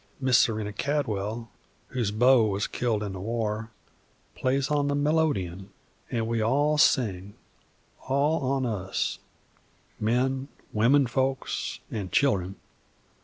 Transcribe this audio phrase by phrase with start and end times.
[0.19, 1.51] Miss Serena Cadwell,
[1.89, 3.69] whose beau was killed in the war,
[4.33, 5.69] plays on the melodeon,
[6.09, 7.35] and we all sing,
[8.07, 9.19] all on us,
[9.99, 12.55] men, womenfolks, an' children.